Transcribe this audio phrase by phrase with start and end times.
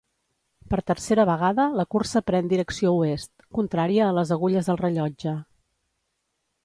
[0.69, 5.35] Per tercera vegada la cursa pren direcció oest, contrària a les agulles del rellotge.